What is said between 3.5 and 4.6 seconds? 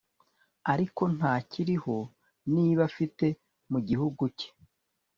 mugihugu cye